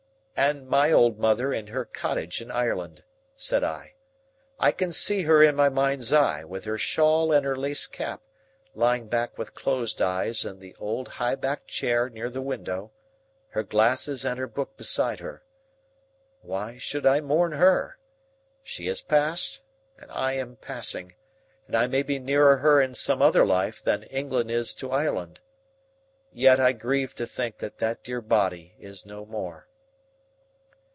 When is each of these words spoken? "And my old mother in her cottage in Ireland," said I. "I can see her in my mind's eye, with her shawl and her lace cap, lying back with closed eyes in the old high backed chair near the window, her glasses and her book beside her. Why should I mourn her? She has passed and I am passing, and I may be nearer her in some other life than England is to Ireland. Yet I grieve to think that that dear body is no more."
"And 0.33 0.67
my 0.67 0.91
old 0.91 1.19
mother 1.19 1.53
in 1.53 1.67
her 1.67 1.85
cottage 1.85 2.41
in 2.41 2.49
Ireland," 2.49 3.03
said 3.35 3.63
I. 3.63 3.93
"I 4.57 4.71
can 4.71 4.91
see 4.91 5.21
her 5.21 5.43
in 5.43 5.55
my 5.55 5.69
mind's 5.69 6.11
eye, 6.11 6.43
with 6.43 6.65
her 6.65 6.79
shawl 6.79 7.31
and 7.31 7.45
her 7.45 7.55
lace 7.55 7.85
cap, 7.85 8.23
lying 8.73 9.07
back 9.07 9.37
with 9.37 9.53
closed 9.53 10.01
eyes 10.01 10.43
in 10.43 10.57
the 10.57 10.75
old 10.79 11.07
high 11.09 11.35
backed 11.35 11.67
chair 11.67 12.09
near 12.09 12.27
the 12.27 12.41
window, 12.41 12.91
her 13.49 13.61
glasses 13.61 14.25
and 14.25 14.39
her 14.39 14.47
book 14.47 14.75
beside 14.77 15.19
her. 15.19 15.43
Why 16.41 16.75
should 16.77 17.05
I 17.05 17.21
mourn 17.21 17.51
her? 17.51 17.99
She 18.63 18.87
has 18.87 19.01
passed 19.01 19.61
and 19.95 20.09
I 20.09 20.33
am 20.33 20.55
passing, 20.55 21.13
and 21.67 21.75
I 21.75 21.85
may 21.85 22.01
be 22.01 22.17
nearer 22.17 22.57
her 22.57 22.81
in 22.81 22.95
some 22.95 23.21
other 23.21 23.45
life 23.45 23.79
than 23.79 24.03
England 24.03 24.49
is 24.49 24.73
to 24.75 24.89
Ireland. 24.89 25.39
Yet 26.33 26.59
I 26.59 26.71
grieve 26.71 27.13
to 27.15 27.27
think 27.27 27.59
that 27.59 27.77
that 27.77 28.03
dear 28.03 28.21
body 28.21 28.73
is 28.79 29.05
no 29.05 29.23
more." 29.23 29.67